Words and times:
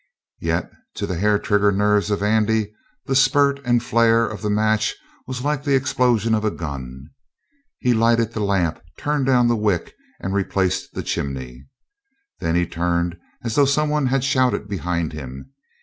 Yet 0.39 0.71
to 0.95 1.05
the 1.05 1.19
hair 1.19 1.37
trigger 1.37 1.71
nerves 1.71 2.09
of 2.09 2.23
Andy 2.23 2.73
the 3.05 3.15
spurt 3.15 3.63
and 3.63 3.83
flare 3.83 4.25
of 4.27 4.41
the 4.41 4.49
match 4.49 4.95
was 5.27 5.43
like 5.43 5.63
the 5.63 5.75
explosion 5.75 6.33
of 6.33 6.43
a 6.43 6.49
gun. 6.49 7.11
He 7.77 7.93
lighted 7.93 8.33
the 8.33 8.39
lamp, 8.39 8.81
turned 8.97 9.27
down 9.27 9.47
the 9.47 9.55
wick, 9.55 9.93
and 10.19 10.33
replaced 10.33 10.93
the 10.95 11.03
chimney. 11.03 11.67
Then 12.39 12.55
he 12.55 12.65
turned 12.65 13.15
as 13.43 13.53
though 13.53 13.65
someone 13.65 14.07
had 14.07 14.23
shouted 14.23 14.67
behind 14.67 15.13
him. 15.13 15.51